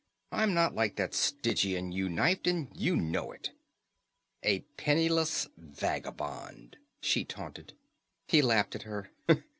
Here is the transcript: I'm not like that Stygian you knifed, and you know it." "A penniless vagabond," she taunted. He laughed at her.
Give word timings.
I'm 0.31 0.55
not 0.55 0.73
like 0.73 0.95
that 0.95 1.13
Stygian 1.13 1.91
you 1.91 2.09
knifed, 2.09 2.47
and 2.47 2.69
you 2.75 2.95
know 2.95 3.31
it." 3.31 3.51
"A 4.41 4.61
penniless 4.75 5.47
vagabond," 5.57 6.77
she 7.01 7.23
taunted. 7.23 7.73
He 8.27 8.41
laughed 8.41 8.73
at 8.73 8.81
her. 8.81 9.11